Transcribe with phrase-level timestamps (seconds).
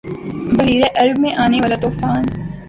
[0.57, 2.23] بحیرہ عرب میں آنے والا ’طوفان